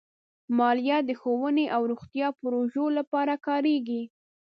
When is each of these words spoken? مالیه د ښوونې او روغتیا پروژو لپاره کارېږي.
مالیه 0.57 0.97
د 1.07 1.11
ښوونې 1.21 1.65
او 1.75 1.81
روغتیا 1.91 2.27
پروژو 2.39 2.85
لپاره 2.97 3.33
کارېږي. 3.47 4.03